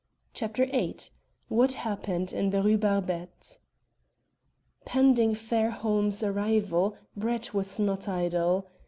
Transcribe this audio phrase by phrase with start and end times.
[0.33, 0.97] CHAPTER VIII
[1.49, 3.59] WHAT HAPPENED IN THE RUE BARBETTE
[4.83, 8.65] Pending Fairholme's arrival, Brett was not idle.